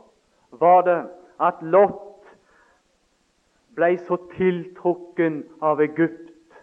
[0.50, 1.10] var det
[1.40, 2.24] at Lot
[3.74, 6.54] ble så tiltrukken av Egypt?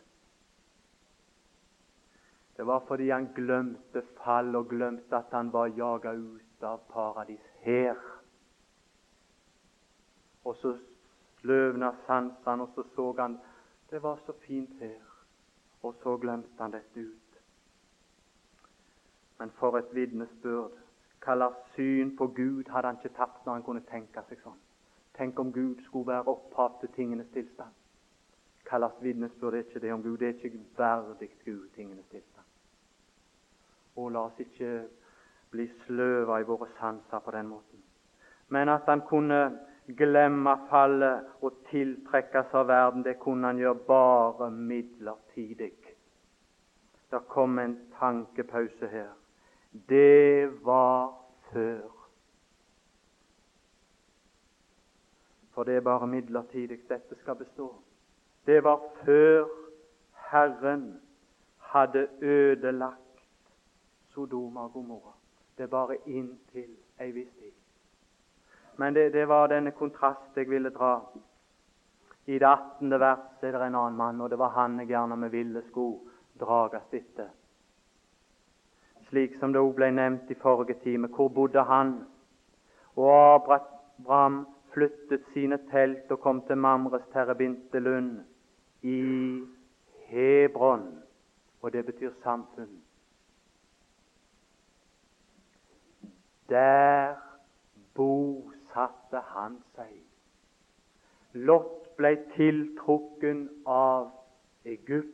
[2.57, 7.43] Det var fordi han glemte fall og glemte at han var jaga ut av paradis
[7.61, 8.14] her.
[10.45, 10.77] Og så
[11.43, 13.37] løvna sansene, og så så han
[13.89, 15.01] det var så fint her.
[15.81, 17.39] Og så glemte han dette ut.
[19.39, 20.81] Men for et vitnesbyrd!
[21.25, 24.59] Hva syn på Gud hadde han ikke tatt når han kunne tenke seg sånn?
[25.17, 27.71] Tenk om Gud skulle være opphav til tingenes tilstand.
[28.65, 30.17] Hva slags vitnesbyrd er ikke det om Gud?
[30.19, 32.45] Det er ikke verdig Gud, tingenes tilstand.
[33.95, 34.71] Og la oss ikke
[35.51, 37.81] bli sløva i våre sanser på den måten.
[38.49, 39.39] Men at han kunne
[39.87, 45.73] glemme fallet og tiltrekkes av verden, det kunne han gjøre bare midlertidig.
[47.11, 49.11] Det kom en tankepause her.
[49.89, 51.13] Det var
[51.51, 51.91] før.
[55.53, 57.69] For det er bare midlertidig dette skal bestå.
[58.45, 59.45] Det var før
[60.31, 61.01] Herren
[61.57, 63.21] hadde ødelagt
[64.13, 65.13] Sodoma og Gomorra.
[65.57, 67.53] Det er bare inntil ei viss tid.
[68.75, 70.99] Men det, det, var denne kontrast jeg ville dra.
[72.25, 72.99] I det 18.
[72.99, 75.87] vers er det en annen mann, og det var han jeg gjerne med ville sko
[76.39, 77.29] drages etter.
[79.09, 81.07] Slik som det òg ble nevnt i forrige time.
[81.07, 81.93] Hvor bodde han?
[82.97, 84.41] Og Abraham
[84.73, 88.17] flyttet sine telt og kom til Mamres terrebintelund
[88.81, 88.99] i
[90.09, 90.89] Hebron.
[91.61, 92.81] Og det betyr samfunn.
[96.49, 97.15] Der
[97.93, 99.93] bor satte han seg.
[101.33, 104.11] Lot ble tiltrukken av
[104.67, 105.11] Egypt.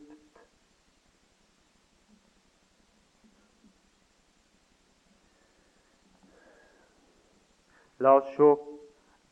[8.02, 8.50] La oss se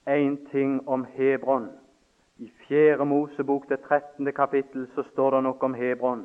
[0.06, 1.70] én ting om Hebron.
[2.38, 3.04] I 4.
[3.04, 4.32] Mosebok, det 13.
[4.32, 6.22] kapittel, så står det noe om Hebron.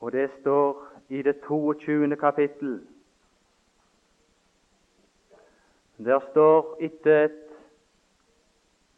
[0.00, 2.16] Og det står i det 22.
[2.16, 2.80] kapittel.
[5.98, 7.50] Der står etter et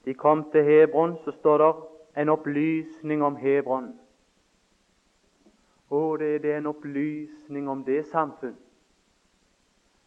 [0.05, 1.75] de kom til Hebron, så står det
[2.23, 3.99] en opplysning om Hebron.
[5.91, 8.57] Og det, det er en opplysning om det samfunn,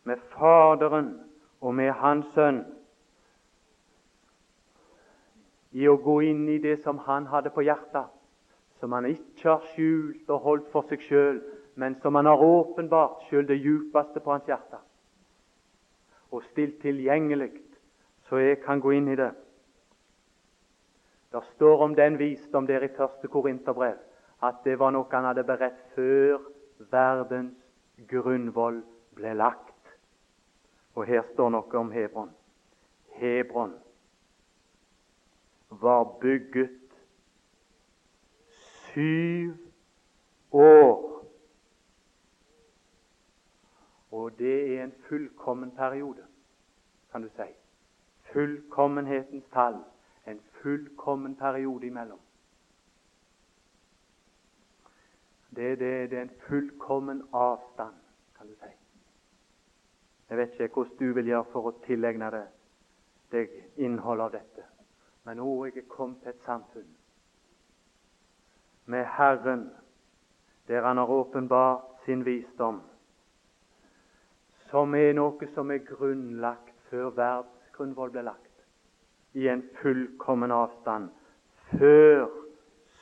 [0.03, 1.19] med Faderen
[1.61, 2.63] og med Hans Sønn,
[5.71, 8.11] i å gå inn i det som han hadde på hjertet,
[8.79, 11.41] som han ikke har skjult og holdt for seg sjøl,
[11.75, 14.79] men som han har åpenbart sjøl det djupeste på hans hjerte,
[16.31, 17.51] og stilt tilgjengelig,
[18.29, 19.31] så jeg kan gå inn i det.
[21.31, 23.97] Det står om den visdom der i første Korinterbrev
[24.43, 26.43] at det var noe han hadde beredt før
[26.91, 27.55] verdens
[28.07, 28.81] grunnvoll
[29.15, 29.71] ble lagt.
[30.95, 32.31] Og her står noe om Hebron.
[33.19, 33.73] Hebron
[35.69, 36.95] var bygget
[38.93, 39.57] syv
[40.51, 41.14] år.
[44.15, 46.23] Og det er en fullkommen periode,
[47.11, 47.49] kan du si.
[48.31, 49.81] Fullkommenhetens tall
[50.25, 52.19] en fullkommen periode imellom.
[55.55, 57.95] Det, det, det er en fullkommen avstand,
[58.37, 58.71] kan du si.
[60.29, 62.47] Jeg vet ikke hvordan du vil gjøre for å tilegne deg,
[63.31, 64.65] deg innholdet av dette.
[65.25, 66.93] Men nå er jeg kommet til et samfunn
[68.85, 69.69] med Herren,
[70.67, 72.81] der Han har åpenbart sin visdom,
[74.75, 78.63] som er noe som er grunnlagt før verdensgrunnvoll ble lagt
[79.39, 81.13] i en fullkommen avstand
[81.69, 82.25] før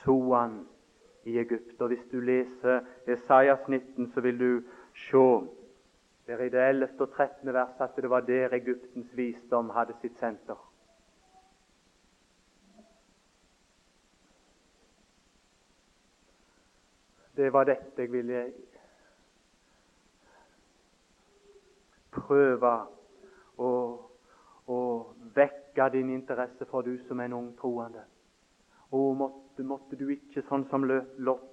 [0.04, 0.60] Soan
[1.26, 1.82] i Egypt.
[1.82, 4.52] Og Hvis du leser Esaias 19, så vil du
[5.08, 5.24] se
[6.28, 6.90] der i det 11.
[7.00, 7.54] og 13.
[7.54, 10.60] vers at det var der Egyptens visdom hadde sitt senter.
[17.34, 18.46] Det var dette jeg ville
[22.16, 22.74] prøve
[23.58, 23.72] å,
[24.68, 24.80] å
[25.36, 28.06] vekke din interesse for du som en ung troende.
[28.94, 31.50] Å, måtte, måtte du ikke sånn som Lott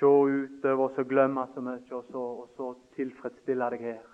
[0.00, 4.04] se utover og så glemme så mye, og så, og så tilfredsstille deg her.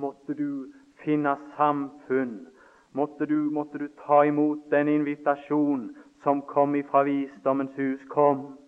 [0.00, 0.72] Måtte du
[1.04, 2.48] finne samfunn.
[2.92, 5.90] Måtte du, måtte du ta imot den invitasjon
[6.24, 8.00] som kom ifra visdommens hus.
[8.10, 8.58] Kom.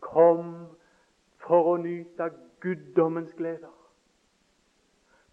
[0.00, 0.53] Kom
[1.94, 2.30] nyte
[2.60, 3.72] guddommens gleder.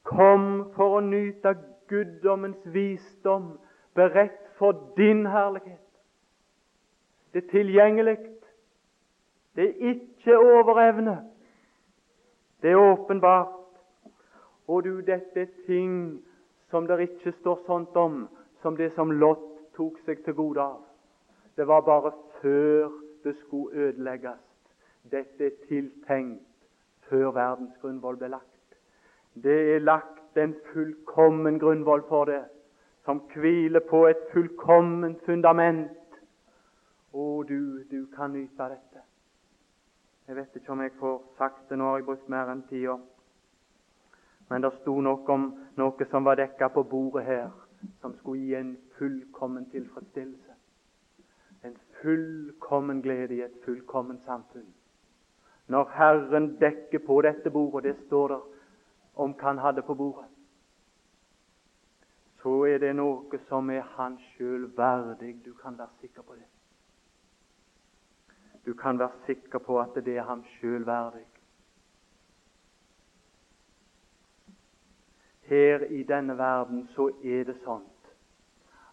[0.04, 1.56] Kom for å nyte
[1.88, 3.58] guddommens visdom,
[3.96, 5.80] beredt for din herlighet.
[7.34, 8.18] Det er tilgjengelig.
[9.56, 11.18] Det er ikke over evne.
[12.62, 13.58] Det er åpenbart.
[14.68, 16.22] Og du, dette er ting
[16.70, 18.28] som det ikke står sånt om
[18.62, 19.42] som det som Lot
[19.76, 20.84] tok seg til gode av.
[21.58, 22.92] Det var bare før
[23.24, 24.40] det skulle ødelegges.
[25.12, 26.51] Dette er tiltenkt
[27.12, 28.80] før verdens grunnvoll ble lagt.
[29.44, 32.44] Det er lagt en fullkommen grunnvoll for det,
[33.06, 35.98] som hviler på et fullkomment fundament.
[37.12, 39.04] Å, du, du kan nyte dette.
[40.28, 42.96] Jeg vet ikke om jeg får sagt det, nå har jeg brukt mer enn tida.
[44.48, 45.50] Men det sto noe om
[45.80, 47.50] noe som var dekka på bordet her,
[48.00, 50.56] som skulle gi en fullkommen tilfredsstillelse.
[51.68, 54.70] En fullkommen glede i et fullkomment samfunn.
[55.68, 58.42] Når Herren dekker på dette bordet, det står der
[59.16, 60.28] om hva han hadde på bordet,
[62.42, 65.36] så er det noe som er han sjøl verdig.
[65.46, 66.48] Du kan være sikker på det.
[68.66, 71.26] Du kan være sikker på at det er ham sjøl verdig.
[75.52, 77.86] Her i denne verden så er det sånn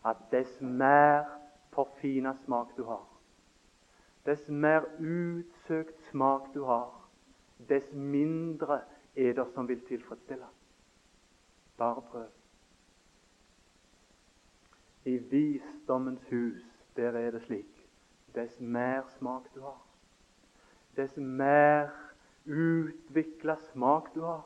[0.09, 1.29] at dess mer
[1.75, 3.05] forfina smak du har,
[4.29, 6.91] dess mer utsøkt smak du har,
[7.69, 8.83] dess mindre
[9.17, 10.45] er det som vil tilfredsstille.
[11.79, 12.27] Bare prøv.
[15.05, 16.63] I visdommens hus,
[16.97, 17.89] der er det slik.
[18.35, 19.81] Dess mer smak du har,
[20.97, 21.89] dess mer
[22.45, 24.45] utvikla smak du har,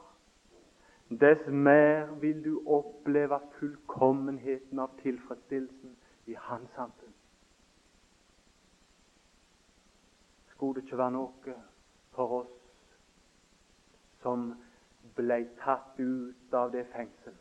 [1.11, 7.12] dess mer vil du oppleve fullkommenheten av tilfredsstillelsen i hans samfunn.
[10.63, 11.53] Skulle det ikke være noe
[12.15, 12.51] for oss
[14.23, 14.45] som
[15.17, 17.35] ble tatt ut av det fengsel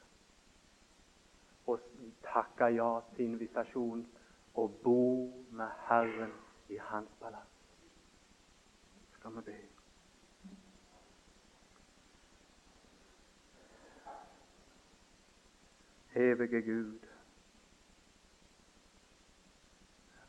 [1.69, 1.84] og
[2.26, 4.07] takka ja til invitasjonen
[4.57, 5.03] å bo
[5.53, 6.34] med Herren
[6.74, 7.51] i Hans palass.
[9.19, 9.59] Skal vi be.
[16.26, 17.07] Evige Gud,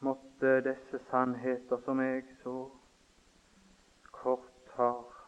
[0.05, 2.59] måtte disse sannheter som jeg så
[4.79, 5.19] lyst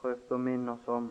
[0.00, 1.08] prøvd å minne oss om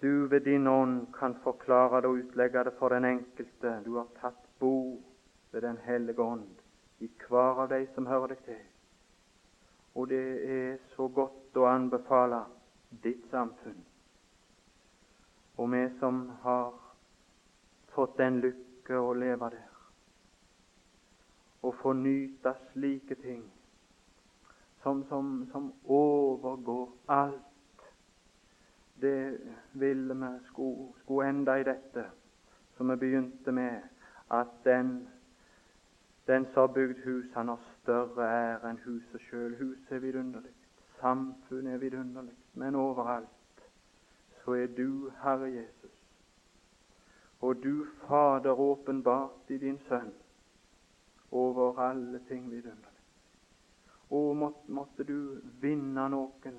[0.00, 3.82] du ved din ånd kan forklare det og utlegge det for den enkelte.
[3.84, 5.02] Du har tatt bo
[5.52, 6.62] ved Den hellige ånd
[7.00, 8.62] i hver av de som hører deg til.
[9.94, 10.24] Og det
[10.56, 12.44] er så godt å anbefale
[13.02, 13.84] ditt samfunn.
[15.58, 16.72] Og vi som har
[17.92, 19.66] fått den lykke å leve der,
[21.62, 23.42] og få nyte slike ting
[24.82, 27.42] som, som, som overgår alt
[29.00, 29.38] det
[29.72, 32.04] ville vi skulle, skulle enda i dette
[32.76, 33.80] som vi begynte med,
[34.30, 35.08] at den,
[36.26, 39.56] den som har bygd hus, han har større ære enn huset sjøl.
[39.58, 40.52] Huset er vidunderlig,
[41.00, 43.64] samfunnet er vidunderlig, men overalt
[44.44, 45.92] så er du Herre Jesus.
[47.40, 50.12] Og du, Fader, åpenbart i din Sønn
[51.30, 52.89] over alle ting vidunderlig.
[54.10, 56.56] Og måtte, du vinne noen.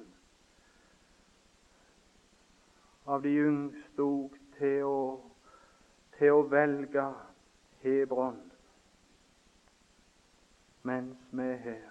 [3.12, 4.94] Av de yngste òg til,
[6.16, 7.08] til å velge
[7.84, 8.40] Hebron.
[10.88, 11.90] Mens vi er her,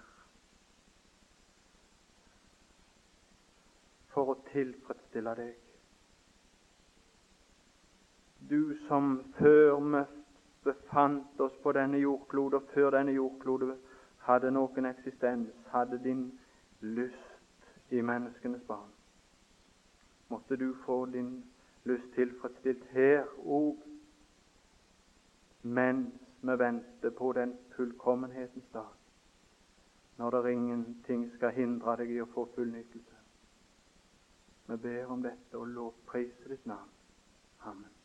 [4.11, 5.53] for å tilfredsstille deg.
[8.49, 10.01] Du som før vi
[10.65, 13.77] befant oss på denne jordkloden, før denne jordklode
[14.27, 16.31] hadde noen eksistens, hadde din
[16.81, 18.91] lyst i menneskenes barn
[20.31, 21.45] måtte du få din
[21.83, 23.77] lyst tilfredsstilt her òg,
[25.61, 28.93] mens vi venter på den fullkommenhetens dag,
[30.17, 33.17] når det ingenting skal hindre deg i å få full nytelse.
[34.67, 36.93] Vi ber om dette og lovpriser ditt navn.
[37.67, 38.00] Amen.